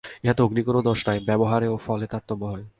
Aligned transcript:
ইহাতে 0.23 0.41
অগ্নির 0.43 0.65
কিছু 0.65 0.81
দোষ 0.81 0.99
নাই, 1.07 1.17
ব্যবহারে 1.19 1.67
ও 1.67 1.75
ফলে 1.87 2.05
তারতম্য 2.07 2.43
হয়। 2.45 2.65